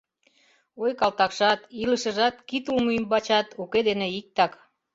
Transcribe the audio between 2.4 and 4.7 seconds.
кид улмо ӱмбачат уке дене иктак.